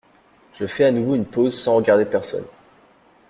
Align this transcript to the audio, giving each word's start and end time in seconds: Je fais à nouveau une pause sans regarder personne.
Je 0.53 0.65
fais 0.65 0.85
à 0.85 0.91
nouveau 0.91 1.13
une 1.13 1.27
pause 1.27 1.53
sans 1.55 1.75
regarder 1.75 2.05
personne. 2.05 2.47